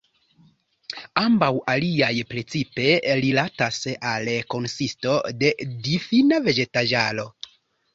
Ambaŭ 1.21 1.49
aliaj 1.73 2.09
precipe 2.33 2.89
rilatas 3.21 3.79
al 4.15 4.35
konsisto 4.57 5.17
de 5.45 5.57
difinita 5.89 6.47
vegetaĵaro. 6.53 7.33